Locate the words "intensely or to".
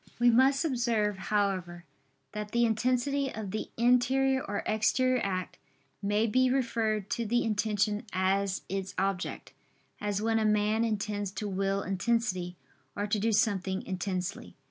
11.83-13.19